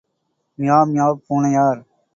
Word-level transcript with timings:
Meow 0.59 0.89
meow 0.93 1.21
பூனையார். 1.27 1.79